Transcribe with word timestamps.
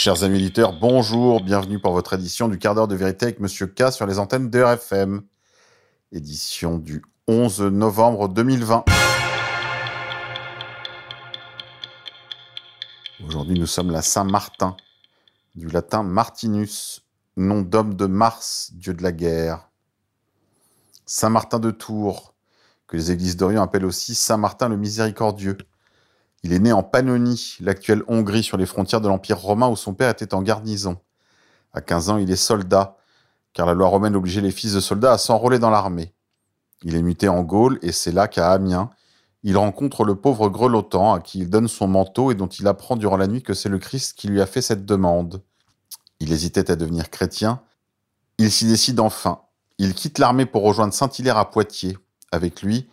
Chers 0.00 0.22
amis 0.22 0.36
auditeurs, 0.36 0.74
bonjour, 0.74 1.42
bienvenue 1.42 1.80
pour 1.80 1.92
votre 1.92 2.12
édition 2.12 2.46
du 2.46 2.56
quart 2.56 2.76
d'heure 2.76 2.86
de 2.86 2.94
vérité 2.94 3.24
avec 3.26 3.40
Monsieur 3.40 3.66
K 3.66 3.90
sur 3.90 4.06
les 4.06 4.20
antennes 4.20 4.48
de 4.48 4.62
RFM. 4.62 5.22
Édition 6.12 6.78
du 6.78 7.02
11 7.26 7.62
novembre 7.62 8.28
2020. 8.28 8.84
Aujourd'hui, 13.26 13.58
nous 13.58 13.66
sommes 13.66 13.90
la 13.90 14.00
Saint-Martin, 14.00 14.76
du 15.56 15.66
latin 15.66 16.04
Martinus, 16.04 17.04
nom 17.36 17.62
d'homme 17.62 17.94
de 17.94 18.06
Mars, 18.06 18.70
dieu 18.74 18.94
de 18.94 19.02
la 19.02 19.10
guerre. 19.10 19.68
Saint-Martin 21.06 21.58
de 21.58 21.72
Tours, 21.72 22.34
que 22.86 22.96
les 22.96 23.10
églises 23.10 23.36
d'Orient 23.36 23.64
appellent 23.64 23.84
aussi 23.84 24.14
Saint-Martin 24.14 24.68
le 24.68 24.76
Miséricordieux. 24.76 25.58
Il 26.42 26.52
est 26.52 26.58
né 26.58 26.72
en 26.72 26.82
Pannonie, 26.82 27.56
l'actuelle 27.60 28.02
Hongrie, 28.06 28.42
sur 28.44 28.56
les 28.56 28.66
frontières 28.66 29.00
de 29.00 29.08
l'Empire 29.08 29.38
romain 29.38 29.68
où 29.68 29.76
son 29.76 29.94
père 29.94 30.10
était 30.10 30.34
en 30.34 30.42
garnison. 30.42 30.98
À 31.72 31.80
15 31.80 32.10
ans, 32.10 32.16
il 32.18 32.30
est 32.30 32.36
soldat, 32.36 32.96
car 33.52 33.66
la 33.66 33.74
loi 33.74 33.88
romaine 33.88 34.16
obligeait 34.16 34.40
les 34.40 34.50
fils 34.50 34.72
de 34.74 34.80
soldats 34.80 35.12
à 35.12 35.18
s'enrôler 35.18 35.58
dans 35.58 35.70
l'armée. 35.70 36.14
Il 36.82 36.94
est 36.94 37.02
muté 37.02 37.28
en 37.28 37.42
Gaule 37.42 37.78
et 37.82 37.92
c'est 37.92 38.12
là 38.12 38.28
qu'à 38.28 38.52
Amiens, 38.52 38.90
il 39.42 39.56
rencontre 39.56 40.04
le 40.04 40.14
pauvre 40.14 40.48
grelottant 40.48 41.14
à 41.14 41.20
qui 41.20 41.40
il 41.40 41.50
donne 41.50 41.68
son 41.68 41.88
manteau 41.88 42.30
et 42.30 42.34
dont 42.34 42.46
il 42.46 42.66
apprend 42.66 42.96
durant 42.96 43.16
la 43.16 43.26
nuit 43.26 43.42
que 43.42 43.54
c'est 43.54 43.68
le 43.68 43.78
Christ 43.78 44.16
qui 44.16 44.28
lui 44.28 44.40
a 44.40 44.46
fait 44.46 44.62
cette 44.62 44.84
demande. 44.84 45.42
Il 46.20 46.32
hésitait 46.32 46.70
à 46.70 46.76
devenir 46.76 47.10
chrétien. 47.10 47.62
Il 48.38 48.50
s'y 48.50 48.66
décide 48.66 49.00
enfin. 49.00 49.42
Il 49.78 49.94
quitte 49.94 50.18
l'armée 50.18 50.46
pour 50.46 50.62
rejoindre 50.62 50.92
Saint-Hilaire 50.92 51.36
à 51.36 51.50
Poitiers. 51.50 51.96
Avec 52.32 52.62
lui, 52.62 52.88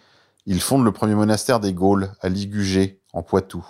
il 0.45 0.61
fonde 0.61 0.83
le 0.83 0.91
premier 0.91 1.15
monastère 1.15 1.59
des 1.59 1.73
Gaules, 1.73 2.11
à 2.21 2.29
Ligugé, 2.29 3.01
en 3.15 3.23
Poitou. 3.23 3.65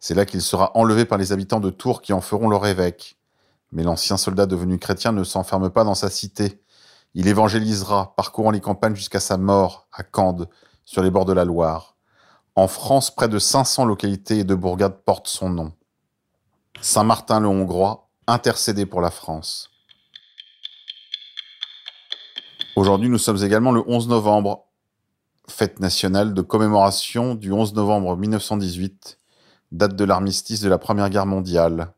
C'est 0.00 0.14
là 0.14 0.24
qu'il 0.24 0.40
sera 0.40 0.72
enlevé 0.74 1.04
par 1.04 1.18
les 1.18 1.32
habitants 1.32 1.60
de 1.60 1.70
Tours 1.70 2.00
qui 2.00 2.12
en 2.12 2.20
feront 2.20 2.48
leur 2.48 2.66
évêque. 2.66 3.18
Mais 3.70 3.82
l'ancien 3.84 4.16
soldat 4.16 4.46
devenu 4.46 4.78
chrétien 4.78 5.12
ne 5.12 5.22
s'enferme 5.22 5.70
pas 5.70 5.84
dans 5.84 5.94
sa 5.94 6.10
cité. 6.10 6.62
Il 7.14 7.28
évangélisera, 7.28 8.14
parcourant 8.16 8.50
les 8.50 8.60
campagnes 8.60 8.96
jusqu'à 8.96 9.20
sa 9.20 9.36
mort, 9.36 9.86
à 9.92 10.02
Cande, 10.02 10.48
sur 10.84 11.02
les 11.02 11.10
bords 11.10 11.26
de 11.26 11.34
la 11.34 11.44
Loire. 11.44 11.96
En 12.56 12.66
France, 12.66 13.14
près 13.14 13.28
de 13.28 13.38
500 13.38 13.84
localités 13.84 14.38
et 14.38 14.44
de 14.44 14.54
bourgades 14.54 15.02
portent 15.04 15.28
son 15.28 15.50
nom. 15.50 15.72
Saint-Martin 16.80 17.40
le 17.40 17.48
Hongrois, 17.48 18.08
intercédé 18.26 18.86
pour 18.86 19.02
la 19.02 19.10
France. 19.10 19.70
Aujourd'hui, 22.76 23.10
nous 23.10 23.18
sommes 23.18 23.42
également 23.44 23.72
le 23.72 23.84
11 23.86 24.08
novembre, 24.08 24.64
fête 25.50 25.80
nationale 25.80 26.34
de 26.34 26.42
commémoration 26.42 27.34
du 27.34 27.52
11 27.52 27.74
novembre 27.74 28.16
1918, 28.16 29.18
date 29.72 29.96
de 29.96 30.04
l'armistice 30.04 30.60
de 30.60 30.68
la 30.68 30.78
Première 30.78 31.10
Guerre 31.10 31.26
mondiale. 31.26 31.92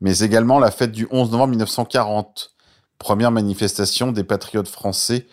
Mais 0.00 0.20
également 0.20 0.58
la 0.58 0.70
fête 0.70 0.92
du 0.92 1.06
11 1.10 1.30
novembre 1.30 1.50
1940, 1.50 2.54
première 2.98 3.30
manifestation 3.30 4.12
des 4.12 4.24
patriotes 4.24 4.68
français 4.68 5.26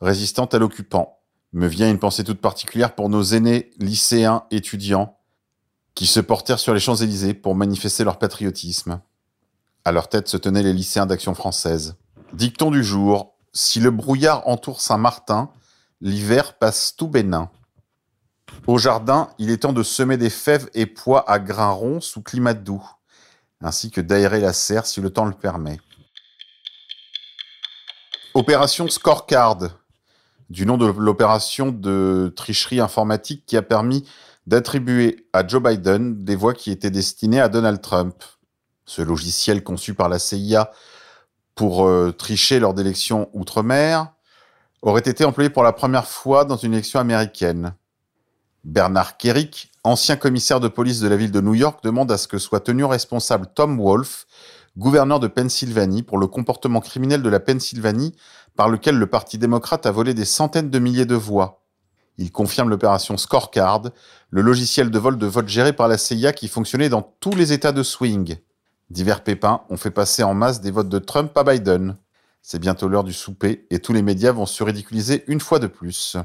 résistant 0.00 0.46
à 0.46 0.58
l'occupant. 0.58 1.18
Me 1.52 1.66
vient 1.66 1.90
une 1.90 1.98
pensée 1.98 2.24
toute 2.24 2.40
particulière 2.40 2.94
pour 2.94 3.08
nos 3.08 3.22
aînés 3.22 3.70
lycéens, 3.78 4.44
étudiants, 4.50 5.18
qui 5.94 6.06
se 6.06 6.20
portèrent 6.20 6.58
sur 6.58 6.74
les 6.74 6.80
Champs-Élysées 6.80 7.34
pour 7.34 7.54
manifester 7.54 8.04
leur 8.04 8.18
patriotisme. 8.18 9.00
À 9.84 9.92
leur 9.92 10.08
tête 10.08 10.28
se 10.28 10.36
tenaient 10.36 10.62
les 10.62 10.72
lycéens 10.72 11.06
d'Action 11.06 11.34
française. 11.34 11.96
Dicton 12.32 12.70
du 12.70 12.82
jour, 12.82 13.34
si 13.52 13.80
le 13.80 13.90
brouillard 13.90 14.48
entoure 14.48 14.80
Saint-Martin, 14.80 15.50
L'hiver 16.04 16.54
passe 16.58 16.96
tout 16.96 17.06
bénin. 17.06 17.48
Au 18.66 18.76
jardin, 18.76 19.30
il 19.38 19.50
est 19.50 19.58
temps 19.58 19.72
de 19.72 19.84
semer 19.84 20.16
des 20.16 20.30
fèves 20.30 20.68
et 20.74 20.86
pois 20.86 21.30
à 21.30 21.38
grains 21.38 21.70
ronds 21.70 22.00
sous 22.00 22.22
climat 22.22 22.54
doux, 22.54 22.84
ainsi 23.60 23.92
que 23.92 24.00
d'aérer 24.00 24.40
la 24.40 24.52
serre 24.52 24.84
si 24.84 25.00
le 25.00 25.10
temps 25.10 25.26
le 25.26 25.32
permet. 25.32 25.78
Opération 28.34 28.88
Scorecard, 28.88 29.58
du 30.50 30.66
nom 30.66 30.76
de 30.76 30.86
l'opération 30.86 31.70
de 31.70 32.32
tricherie 32.34 32.80
informatique 32.80 33.44
qui 33.46 33.56
a 33.56 33.62
permis 33.62 34.04
d'attribuer 34.48 35.28
à 35.32 35.46
Joe 35.46 35.62
Biden 35.62 36.24
des 36.24 36.34
voix 36.34 36.52
qui 36.52 36.72
étaient 36.72 36.90
destinées 36.90 37.40
à 37.40 37.48
Donald 37.48 37.80
Trump. 37.80 38.24
Ce 38.86 39.02
logiciel 39.02 39.62
conçu 39.62 39.94
par 39.94 40.08
la 40.08 40.18
CIA 40.18 40.72
pour 41.54 41.86
euh, 41.86 42.10
tricher 42.10 42.58
lors 42.58 42.74
d'élections 42.74 43.30
outre-mer 43.34 44.12
aurait 44.82 45.00
été 45.00 45.24
employé 45.24 45.48
pour 45.48 45.62
la 45.62 45.72
première 45.72 46.06
fois 46.06 46.44
dans 46.44 46.56
une 46.56 46.74
élection 46.74 47.00
américaine. 47.00 47.74
Bernard 48.64 49.16
Kerrick, 49.16 49.72
ancien 49.84 50.16
commissaire 50.16 50.60
de 50.60 50.68
police 50.68 51.00
de 51.00 51.08
la 51.08 51.16
ville 51.16 51.32
de 51.32 51.40
New 51.40 51.54
York, 51.54 51.82
demande 51.82 52.12
à 52.12 52.18
ce 52.18 52.28
que 52.28 52.38
soit 52.38 52.60
tenu 52.60 52.84
responsable 52.84 53.46
Tom 53.54 53.80
Wolfe, 53.80 54.26
gouverneur 54.76 55.20
de 55.20 55.28
Pennsylvanie, 55.28 56.02
pour 56.02 56.18
le 56.18 56.26
comportement 56.26 56.80
criminel 56.80 57.22
de 57.22 57.28
la 57.28 57.40
Pennsylvanie 57.40 58.14
par 58.56 58.68
lequel 58.68 58.98
le 58.98 59.06
Parti 59.06 59.38
démocrate 59.38 59.86
a 59.86 59.90
volé 59.90 60.14
des 60.14 60.24
centaines 60.24 60.70
de 60.70 60.78
milliers 60.78 61.06
de 61.06 61.14
voix. 61.14 61.62
Il 62.18 62.30
confirme 62.30 62.68
l'opération 62.68 63.16
Scorecard, 63.16 63.84
le 64.30 64.42
logiciel 64.42 64.90
de 64.90 64.98
vol 64.98 65.16
de 65.16 65.26
vote 65.26 65.48
géré 65.48 65.72
par 65.72 65.88
la 65.88 65.96
CIA 65.96 66.32
qui 66.32 66.48
fonctionnait 66.48 66.90
dans 66.90 67.02
tous 67.20 67.34
les 67.34 67.52
États 67.52 67.72
de 67.72 67.82
swing. 67.82 68.36
Divers 68.90 69.24
pépins 69.24 69.62
ont 69.70 69.78
fait 69.78 69.90
passer 69.90 70.22
en 70.22 70.34
masse 70.34 70.60
des 70.60 70.70
votes 70.70 70.90
de 70.90 70.98
Trump 70.98 71.36
à 71.36 71.44
Biden. 71.44 71.96
C'est 72.42 72.58
bientôt 72.58 72.88
l'heure 72.88 73.04
du 73.04 73.12
souper 73.12 73.66
et 73.70 73.78
tous 73.78 73.92
les 73.92 74.02
médias 74.02 74.32
vont 74.32 74.46
se 74.46 74.64
ridiculiser 74.64 75.22
une 75.28 75.40
fois 75.40 75.60
de 75.60 75.68
plus. 75.68 76.16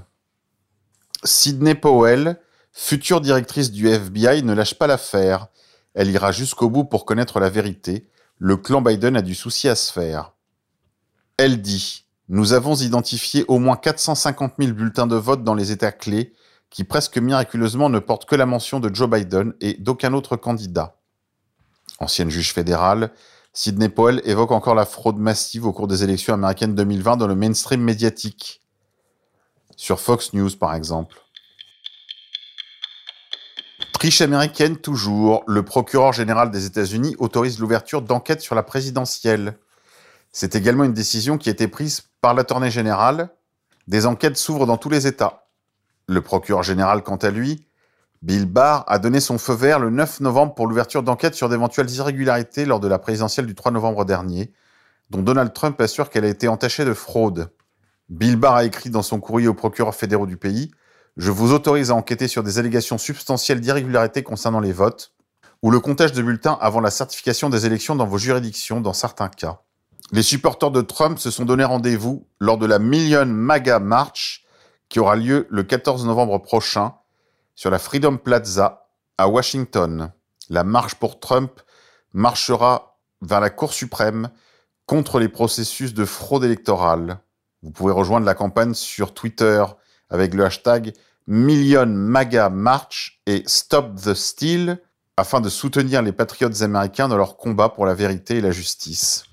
Sidney 1.23 1.75
Powell, 1.75 2.39
future 2.71 3.21
directrice 3.21 3.71
du 3.71 3.87
FBI, 3.87 4.41
ne 4.41 4.53
lâche 4.53 4.73
pas 4.73 4.87
l'affaire. 4.87 5.47
Elle 5.93 6.09
ira 6.09 6.31
jusqu'au 6.31 6.71
bout 6.71 6.85
pour 6.85 7.05
connaître 7.05 7.39
la 7.39 7.49
vérité. 7.49 8.09
Le 8.39 8.57
clan 8.57 8.81
Biden 8.81 9.15
a 9.15 9.21
du 9.21 9.35
souci 9.35 9.69
à 9.69 9.75
se 9.75 9.91
faire. 9.91 10.33
Elle 11.37 11.61
dit 11.61 12.07
Nous 12.29 12.53
avons 12.53 12.75
identifié 12.75 13.45
au 13.47 13.59
moins 13.59 13.77
450 13.77 14.53
000 14.59 14.73
bulletins 14.73 15.07
de 15.07 15.15
vote 15.15 15.43
dans 15.43 15.55
les 15.55 15.71
États 15.71 15.91
clés 15.91 16.33
qui 16.71 16.83
presque 16.83 17.17
miraculeusement 17.17 17.89
ne 17.89 17.99
portent 17.99 18.25
que 18.25 18.35
la 18.35 18.45
mention 18.45 18.79
de 18.79 18.93
Joe 18.93 19.09
Biden 19.09 19.53
et 19.61 19.75
d'aucun 19.75 20.13
autre 20.13 20.35
candidat. 20.35 20.97
Ancienne 21.99 22.29
juge 22.29 22.53
fédérale, 22.53 23.11
Sidney 23.59 23.89
Powell 23.89 24.21
évoque 24.23 24.51
encore 24.51 24.75
la 24.75 24.85
fraude 24.85 25.17
massive 25.17 25.65
au 25.65 25.73
cours 25.73 25.87
des 25.87 26.03
élections 26.03 26.35
américaines 26.35 26.75
2020 26.75 27.17
dans 27.17 27.25
le 27.25 27.33
mainstream 27.33 27.81
médiatique. 27.81 28.61
Sur 29.75 29.99
Fox 29.99 30.33
News, 30.33 30.51
par 30.59 30.75
exemple. 30.75 31.17
Triche 33.93 34.21
américaine 34.21 34.77
toujours. 34.77 35.43
Le 35.47 35.63
procureur 35.63 36.13
général 36.13 36.51
des 36.51 36.67
États-Unis 36.67 37.15
autorise 37.17 37.57
l'ouverture 37.57 38.03
d'enquêtes 38.03 38.41
sur 38.41 38.53
la 38.53 38.61
présidentielle. 38.61 39.57
C'est 40.31 40.53
également 40.53 40.83
une 40.83 40.93
décision 40.93 41.39
qui 41.39 41.49
a 41.49 41.51
été 41.51 41.67
prise 41.67 42.03
par 42.21 42.35
l'attorney 42.35 42.69
général. 42.69 43.31
Des 43.87 44.05
enquêtes 44.05 44.37
s'ouvrent 44.37 44.67
dans 44.67 44.77
tous 44.77 44.89
les 44.89 45.07
États. 45.07 45.47
Le 46.05 46.21
procureur 46.21 46.61
général, 46.61 47.01
quant 47.01 47.15
à 47.15 47.31
lui, 47.31 47.66
Bill 48.23 48.45
Barr 48.45 48.83
a 48.87 48.97
donné 48.97 49.19
son 49.19 49.37
feu 49.37 49.53
vert 49.53 49.79
le 49.79 49.89
9 49.91 50.21
novembre 50.21 50.55
pour 50.55 50.67
l'ouverture 50.67 51.03
d'enquêtes 51.03 51.35
sur 51.35 51.49
d'éventuelles 51.49 51.89
irrégularités 51.91 52.65
lors 52.65 52.79
de 52.79 52.87
la 52.87 52.97
présidentielle 52.97 53.45
du 53.45 53.53
3 53.53 53.71
novembre 53.71 54.05
dernier, 54.05 54.51
dont 55.11 55.21
Donald 55.21 55.53
Trump 55.53 55.79
assure 55.79 56.09
qu'elle 56.09 56.25
a 56.25 56.29
été 56.29 56.47
entachée 56.47 56.83
de 56.83 56.93
fraude. 56.93 57.51
Bill 58.09 58.35
Barr 58.35 58.55
a 58.55 58.65
écrit 58.65 58.89
dans 58.89 59.03
son 59.03 59.19
courrier 59.19 59.47
aux 59.47 59.53
procureurs 59.53 59.93
fédéraux 59.93 60.25
du 60.25 60.37
pays 60.37 60.71
Je 61.15 61.29
vous 61.29 61.53
autorise 61.53 61.91
à 61.91 61.95
enquêter 61.95 62.27
sur 62.27 62.41
des 62.41 62.57
allégations 62.57 62.97
substantielles 62.97 63.61
d'irrégularité 63.61 64.23
concernant 64.23 64.59
les 64.59 64.71
votes 64.71 65.13
ou 65.61 65.69
le 65.69 65.79
comptage 65.79 66.13
de 66.13 66.21
bulletins 66.21 66.57
avant 66.59 66.79
la 66.79 66.91
certification 66.91 67.49
des 67.49 67.65
élections 67.65 67.95
dans 67.95 68.07
vos 68.07 68.17
juridictions 68.17 68.81
dans 68.81 68.93
certains 68.93 69.29
cas. 69.29 69.61
Les 70.11 70.23
supporters 70.23 70.71
de 70.71 70.81
Trump 70.81 71.19
se 71.19 71.29
sont 71.29 71.45
donné 71.45 71.65
rendez-vous 71.65 72.27
lors 72.39 72.57
de 72.57 72.65
la 72.65 72.79
Million 72.79 73.25
MAGA 73.25 73.79
March 73.79 74.45
qui 74.89 74.99
aura 74.99 75.15
lieu 75.15 75.47
le 75.49 75.63
14 75.63 76.05
novembre 76.05 76.39
prochain 76.39 76.93
sur 77.57 77.71
la 77.71 77.79
Freedom 77.79 78.17
Plaza 78.17 78.87
à 79.17 79.27
Washington. 79.27 80.13
La 80.49 80.63
marche 80.63 80.95
pour 80.95 81.19
Trump 81.19 81.59
marchera 82.13 82.99
vers 83.21 83.41
la 83.41 83.49
Cour 83.49 83.73
suprême 83.73 84.29
contre 84.85 85.19
les 85.19 85.27
processus 85.27 85.93
de 85.93 86.05
fraude 86.05 86.45
électorale. 86.45 87.19
Vous 87.63 87.71
pouvez 87.71 87.91
rejoindre 87.91 88.27
la 88.27 88.35
campagne 88.35 88.75
sur 88.75 89.13
Twitter 89.13 89.65
avec 90.09 90.35
le 90.35 90.45
hashtag 90.45 90.93
Million 91.25 91.87
MAGA 91.87 92.49
March 92.49 93.21
et 93.25 93.43
Stop 93.47 93.95
the 93.95 94.13
Steal 94.13 94.79
afin 95.17 95.41
de 95.41 95.49
soutenir 95.49 96.03
les 96.03 96.13
patriotes 96.13 96.61
américains 96.61 97.07
dans 97.07 97.17
leur 97.17 97.37
combat 97.37 97.69
pour 97.69 97.87
la 97.87 97.95
vérité 97.95 98.37
et 98.37 98.41
la 98.41 98.51
justice. 98.51 99.23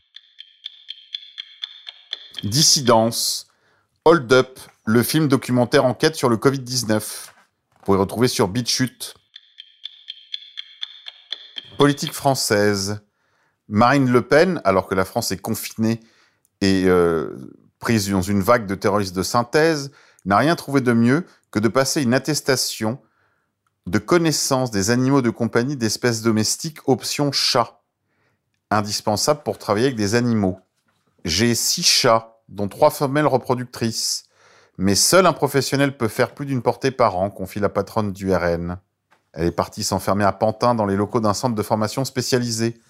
Dissidence, 2.42 3.48
Hold 4.06 4.32
Up, 4.32 4.58
le 4.86 5.02
film 5.02 5.28
documentaire 5.28 5.84
enquête 5.84 6.16
sur 6.16 6.30
le 6.30 6.36
Covid-19. 6.36 7.33
Vous 7.84 7.92
pouvez 7.92 8.00
retrouver 8.00 8.28
sur 8.28 8.48
BitChute. 8.48 9.14
Politique 11.76 12.14
française. 12.14 13.02
Marine 13.68 14.10
Le 14.10 14.22
Pen, 14.22 14.62
alors 14.64 14.86
que 14.86 14.94
la 14.94 15.04
France 15.04 15.32
est 15.32 15.36
confinée 15.36 16.00
et 16.62 16.84
euh, 16.86 17.28
prise 17.80 18.08
dans 18.08 18.22
une 18.22 18.40
vague 18.40 18.64
de 18.64 18.74
terroristes 18.74 19.14
de 19.14 19.22
synthèse, 19.22 19.90
n'a 20.24 20.38
rien 20.38 20.56
trouvé 20.56 20.80
de 20.80 20.94
mieux 20.94 21.26
que 21.50 21.58
de 21.58 21.68
passer 21.68 22.00
une 22.00 22.14
attestation 22.14 23.02
de 23.86 23.98
connaissance 23.98 24.70
des 24.70 24.88
animaux 24.88 25.20
de 25.20 25.28
compagnie 25.28 25.76
d'espèces 25.76 26.22
domestiques 26.22 26.88
option 26.88 27.32
chat. 27.32 27.82
indispensable 28.70 29.42
pour 29.42 29.58
travailler 29.58 29.88
avec 29.88 29.96
des 29.98 30.14
animaux. 30.14 30.58
J'ai 31.26 31.54
six 31.54 31.82
chats, 31.82 32.38
dont 32.48 32.68
trois 32.68 32.90
femelles 32.90 33.26
reproductrices. 33.26 34.24
Mais 34.76 34.94
seul 34.94 35.26
un 35.26 35.32
professionnel 35.32 35.96
peut 35.96 36.08
faire 36.08 36.34
plus 36.34 36.46
d'une 36.46 36.62
portée 36.62 36.90
par 36.90 37.16
an, 37.16 37.30
confie 37.30 37.60
la 37.60 37.68
patronne 37.68 38.12
du 38.12 38.34
RN. 38.34 38.78
Elle 39.32 39.46
est 39.46 39.52
partie 39.52 39.84
s'enfermer 39.84 40.24
à 40.24 40.32
Pantin 40.32 40.74
dans 40.74 40.86
les 40.86 40.96
locaux 40.96 41.20
d'un 41.20 41.34
centre 41.34 41.54
de 41.54 41.62
formation 41.62 42.04
spécialisé. 42.04 42.80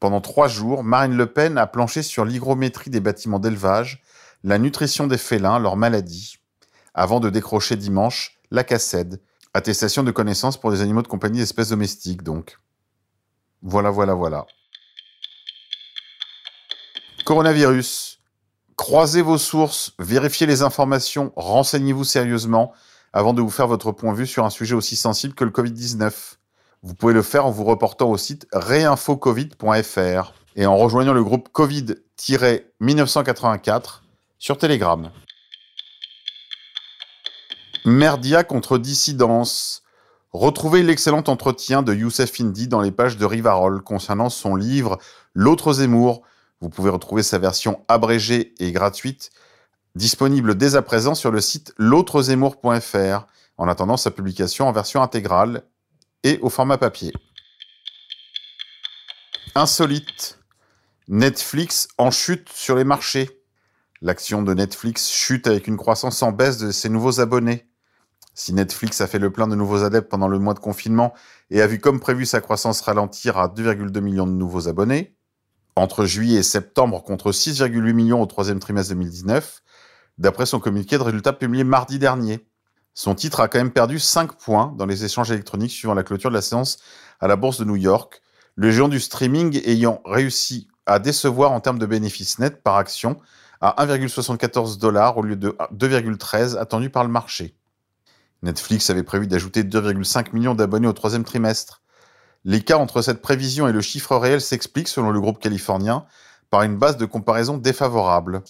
Pendant 0.00 0.20
trois 0.20 0.48
jours, 0.48 0.84
Marine 0.84 1.16
Le 1.16 1.26
Pen 1.26 1.58
a 1.58 1.66
planché 1.66 2.02
sur 2.02 2.24
l'hygrométrie 2.24 2.90
des 2.90 3.00
bâtiments 3.00 3.38
d'élevage, 3.38 4.02
la 4.42 4.58
nutrition 4.58 5.06
des 5.06 5.18
félins, 5.18 5.58
leurs 5.58 5.76
maladies, 5.76 6.38
avant 6.94 7.20
de 7.20 7.30
décrocher 7.30 7.76
dimanche 7.76 8.38
la 8.50 8.64
cassette, 8.64 9.22
attestation 9.54 10.02
de 10.02 10.10
connaissance 10.10 10.58
pour 10.58 10.70
des 10.70 10.80
animaux 10.80 11.02
de 11.02 11.08
compagnie 11.08 11.38
d'espèces 11.38 11.68
domestiques 11.70 12.22
donc. 12.22 12.58
Voilà, 13.62 13.90
voilà, 13.90 14.14
voilà. 14.14 14.46
Coronavirus. 17.24 18.21
Croisez 18.82 19.22
vos 19.22 19.38
sources, 19.38 19.92
vérifiez 20.00 20.44
les 20.44 20.62
informations, 20.62 21.32
renseignez-vous 21.36 22.02
sérieusement 22.02 22.72
avant 23.12 23.32
de 23.32 23.40
vous 23.40 23.48
faire 23.48 23.68
votre 23.68 23.92
point 23.92 24.10
de 24.10 24.16
vue 24.16 24.26
sur 24.26 24.44
un 24.44 24.50
sujet 24.50 24.74
aussi 24.74 24.96
sensible 24.96 25.34
que 25.34 25.44
le 25.44 25.52
Covid-19. 25.52 26.12
Vous 26.82 26.94
pouvez 26.94 27.12
le 27.12 27.22
faire 27.22 27.46
en 27.46 27.52
vous 27.52 27.62
reportant 27.62 28.10
au 28.10 28.16
site 28.16 28.48
réinfocovid.fr 28.52 30.34
et 30.56 30.66
en 30.66 30.76
rejoignant 30.76 31.12
le 31.12 31.22
groupe 31.22 31.50
Covid-1984 31.54 34.00
sur 34.40 34.58
Telegram. 34.58 35.12
Merdia 37.84 38.42
contre 38.42 38.78
dissidence. 38.78 39.84
Retrouvez 40.32 40.82
l'excellent 40.82 41.22
entretien 41.28 41.82
de 41.82 41.94
Youssef 41.94 42.40
Indy 42.40 42.66
dans 42.66 42.80
les 42.80 42.90
pages 42.90 43.16
de 43.16 43.26
Rivarol 43.26 43.84
concernant 43.84 44.28
son 44.28 44.56
livre 44.56 44.98
L'autre 45.34 45.74
Zemmour. 45.74 46.22
Vous 46.62 46.70
pouvez 46.70 46.90
retrouver 46.90 47.24
sa 47.24 47.40
version 47.40 47.84
abrégée 47.88 48.54
et 48.60 48.70
gratuite 48.70 49.30
disponible 49.96 50.56
dès 50.56 50.76
à 50.76 50.82
présent 50.82 51.16
sur 51.16 51.32
le 51.32 51.40
site 51.40 51.74
l'autrezemmour.fr 51.76 53.26
en 53.58 53.68
attendant 53.68 53.96
sa 53.96 54.12
publication 54.12 54.68
en 54.68 54.72
version 54.72 55.02
intégrale 55.02 55.64
et 56.22 56.38
au 56.40 56.50
format 56.50 56.78
papier. 56.78 57.12
Insolite. 59.56 60.38
Netflix 61.08 61.88
en 61.98 62.12
chute 62.12 62.48
sur 62.48 62.76
les 62.76 62.84
marchés. 62.84 63.42
L'action 64.00 64.40
de 64.42 64.54
Netflix 64.54 65.10
chute 65.10 65.48
avec 65.48 65.66
une 65.66 65.76
croissance 65.76 66.22
en 66.22 66.30
baisse 66.30 66.58
de 66.58 66.70
ses 66.70 66.88
nouveaux 66.88 67.18
abonnés. 67.18 67.68
Si 68.34 68.52
Netflix 68.52 69.00
a 69.00 69.08
fait 69.08 69.18
le 69.18 69.32
plein 69.32 69.48
de 69.48 69.56
nouveaux 69.56 69.82
adeptes 69.82 70.08
pendant 70.08 70.28
le 70.28 70.38
mois 70.38 70.54
de 70.54 70.60
confinement 70.60 71.12
et 71.50 71.60
a 71.60 71.66
vu 71.66 71.80
comme 71.80 71.98
prévu 71.98 72.24
sa 72.24 72.40
croissance 72.40 72.80
ralentir 72.82 73.36
à 73.36 73.48
2,2 73.48 74.00
millions 74.00 74.28
de 74.28 74.32
nouveaux 74.32 74.68
abonnés, 74.68 75.16
entre 75.76 76.04
juillet 76.04 76.40
et 76.40 76.42
septembre 76.42 77.02
contre 77.02 77.32
6,8 77.32 77.92
millions 77.92 78.20
au 78.20 78.26
troisième 78.26 78.60
trimestre 78.60 78.92
2019, 78.92 79.62
d'après 80.18 80.46
son 80.46 80.60
communiqué 80.60 80.98
de 80.98 81.02
résultats 81.02 81.32
publié 81.32 81.64
mardi 81.64 81.98
dernier. 81.98 82.46
Son 82.94 83.14
titre 83.14 83.40
a 83.40 83.48
quand 83.48 83.58
même 83.58 83.72
perdu 83.72 83.98
5 83.98 84.34
points 84.34 84.74
dans 84.76 84.86
les 84.86 85.04
échanges 85.04 85.30
électroniques 85.30 85.70
suivant 85.70 85.94
la 85.94 86.02
clôture 86.02 86.30
de 86.30 86.34
la 86.34 86.42
séance 86.42 86.78
à 87.20 87.28
la 87.28 87.36
bourse 87.36 87.58
de 87.58 87.64
New 87.64 87.76
York, 87.76 88.20
le 88.54 88.70
géant 88.70 88.88
du 88.88 89.00
streaming 89.00 89.62
ayant 89.64 90.02
réussi 90.04 90.68
à 90.84 90.98
décevoir 90.98 91.52
en 91.52 91.60
termes 91.60 91.78
de 91.78 91.86
bénéfices 91.86 92.38
nets 92.38 92.62
par 92.62 92.76
action 92.76 93.18
à 93.60 93.84
1,74 93.86 94.78
dollars 94.78 95.16
au 95.16 95.22
lieu 95.22 95.36
de 95.36 95.56
2,13 95.72 96.58
attendu 96.58 96.90
par 96.90 97.04
le 97.04 97.10
marché. 97.10 97.56
Netflix 98.42 98.90
avait 98.90 99.04
prévu 99.04 99.28
d'ajouter 99.28 99.62
2,5 99.62 100.32
millions 100.32 100.54
d'abonnés 100.54 100.88
au 100.88 100.92
troisième 100.92 101.24
trimestre. 101.24 101.81
L'écart 102.44 102.80
entre 102.80 103.02
cette 103.02 103.22
prévision 103.22 103.68
et 103.68 103.72
le 103.72 103.80
chiffre 103.80 104.16
réel 104.16 104.40
s'explique, 104.40 104.88
selon 104.88 105.10
le 105.10 105.20
groupe 105.20 105.38
californien, 105.38 106.04
par 106.50 106.62
une 106.62 106.76
base 106.76 106.96
de 106.96 107.06
comparaison 107.06 107.56
défavorable. 107.56 108.42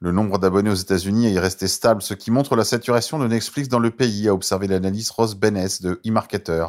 Le 0.00 0.12
nombre 0.12 0.38
d'abonnés 0.38 0.70
aux 0.70 0.74
États-Unis 0.74 1.34
est 1.34 1.38
resté 1.38 1.66
stable, 1.66 2.02
ce 2.02 2.12
qui 2.12 2.30
montre 2.30 2.56
la 2.56 2.64
saturation 2.64 3.18
de 3.18 3.26
Netflix 3.26 3.68
dans 3.68 3.78
le 3.78 3.90
pays, 3.90 4.28
a 4.28 4.34
observé 4.34 4.66
l'analyse 4.66 5.10
Ross 5.10 5.34
Bennes 5.34 5.66
de 5.80 6.00
eMarketer. 6.04 6.66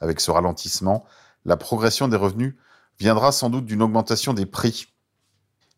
Avec 0.00 0.20
ce 0.20 0.30
ralentissement, 0.30 1.04
la 1.44 1.56
progression 1.58 2.08
des 2.08 2.16
revenus 2.16 2.54
viendra 2.98 3.32
sans 3.32 3.50
doute 3.50 3.66
d'une 3.66 3.82
augmentation 3.82 4.32
des 4.32 4.46
prix. 4.46 4.88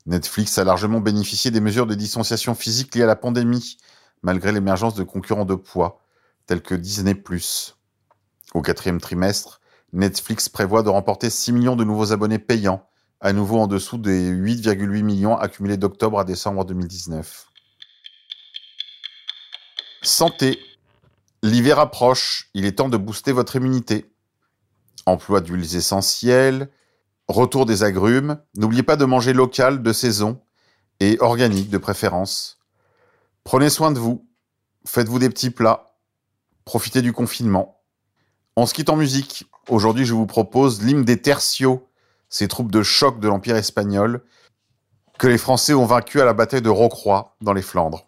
Netflix 0.06 0.56
a 0.59 0.64
largement 0.64 1.00
bénéficié 1.00 1.50
des 1.50 1.61
mesures 1.61 1.87
de 1.87 1.94
distanciation 1.94 2.55
physique 2.55 2.94
liées 2.94 3.02
à 3.02 3.06
la 3.06 3.17
pandémie, 3.17 3.79
malgré 4.23 4.52
l'émergence 4.52 4.94
de 4.94 5.02
concurrents 5.02 5.44
de 5.44 5.56
poids, 5.56 6.00
tels 6.47 6.62
que 6.62 6.76
Disney+. 6.76 7.20
Au 8.55 8.62
quatrième 8.62 9.00
trimestre, 9.00 9.61
Netflix 9.96 10.50
prévoit 10.50 10.82
de 10.82 10.90
remporter 10.90 11.31
6 11.31 11.52
millions 11.52 11.75
de 11.75 11.82
nouveaux 11.82 12.12
abonnés 12.12 12.38
payants, 12.38 12.87
à 13.20 13.32
nouveau 13.32 13.58
en 13.58 13.66
dessous 13.66 13.96
des 13.96 14.31
8,8 14.31 15.02
millions 15.02 15.37
accumulés 15.37 15.78
d'octobre 15.78 16.19
à 16.19 16.25
décembre 16.25 16.66
2019. 16.66 17.46
Santé. 20.02 20.58
L'hiver 21.43 21.78
approche, 21.78 22.50
il 22.52 22.66
est 22.66 22.72
temps 22.72 22.90
de 22.90 22.98
booster 22.98 23.32
votre 23.32 23.56
immunité. 23.56 24.12
Emploi 25.06 25.40
d'huiles 25.40 25.76
essentielles, 25.76 26.70
retour 27.28 27.64
des 27.64 27.82
agrumes, 27.82 28.38
n'oubliez 28.54 28.82
pas 28.82 28.96
de 28.96 29.04
manger 29.06 29.32
local, 29.32 29.82
de 29.82 29.92
saison 29.92 30.42
et 31.00 31.16
organique 31.20 31.70
de 31.70 31.78
préférence. 31.78 32.58
Prenez 33.44 33.70
soin 33.70 33.92
de 33.92 33.99
vous, 33.99 34.28
faites-vous 34.84 35.20
des 35.20 35.31
petits 35.31 35.50
plats, 35.50 35.94
profitez 36.66 37.00
du 37.00 37.12
confinement. 37.14 37.81
On 38.56 38.66
se 38.66 38.75
quitte 38.75 38.90
en 38.90 38.96
musique. 38.96 39.46
Aujourd'hui, 39.68 40.04
je 40.04 40.14
vous 40.14 40.26
propose 40.26 40.82
l'hymne 40.82 41.04
des 41.04 41.20
tertios 41.20 41.86
ces 42.28 42.48
troupes 42.48 42.70
de 42.70 42.82
choc 42.82 43.20
de 43.20 43.28
l'Empire 43.28 43.56
espagnol, 43.56 44.22
que 45.18 45.26
les 45.26 45.38
Français 45.38 45.74
ont 45.74 45.86
vaincu 45.86 46.20
à 46.20 46.24
la 46.24 46.34
bataille 46.34 46.62
de 46.62 46.70
Rocroi 46.70 47.36
dans 47.40 47.52
les 47.52 47.62
Flandres. 47.62 48.06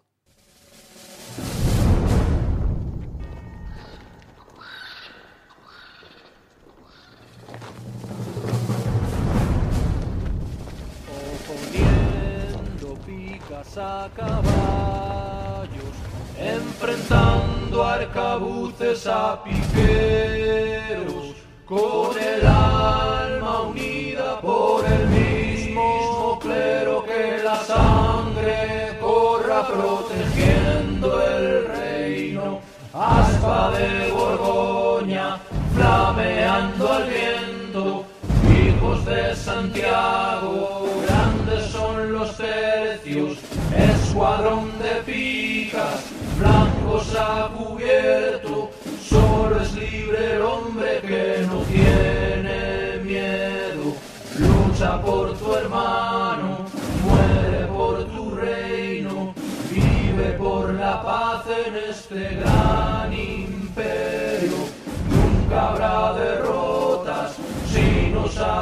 enfrentando 16.41 17.81
arcabuces 17.81 19.05
a 19.07 19.43
piqueros 19.43 21.28
con 21.69 22.17
el 22.17 22.47
alma 22.47 23.61
unida 23.69 24.41
por 24.41 24.83
el 24.85 25.07
mismo 25.07 26.39
clero 26.41 27.05
que 27.05 27.43
la 27.43 27.57
sangre 27.57 28.97
corra 28.99 29.67
protegiendo 29.67 31.21
el 31.21 31.67
reino, 31.67 32.59
aspa 32.91 33.71
de 33.77 34.11
Borgoña, 34.11 35.37
flameando 35.75 36.91
al 36.91 37.07
viento, 37.07 38.05
hijos 38.51 39.05
de 39.05 39.35
Santiago, 39.35 40.87
grandes 41.05 41.65
son 41.67 42.13
los 42.13 42.35
tercios, 42.35 43.37
escuadrón 43.77 44.71
de 44.79 45.03
picas, 45.05 46.03
blancos 46.39 47.15
a 47.15 47.51
cubierto, 47.55 48.58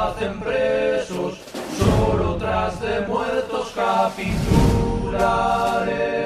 hacen 0.08 0.40
presos, 0.40 1.38
solo 1.78 2.36
tras 2.36 2.80
de 2.80 3.02
muertos 3.02 3.70
capitularemos 3.74 6.17